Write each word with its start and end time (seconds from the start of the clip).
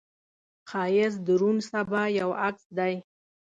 ښایست 0.69 1.19
د 1.25 1.27
روڼ 1.41 1.57
سبا 1.71 2.01
یو 2.19 2.29
عکس 2.45 2.65
دی 2.77 2.93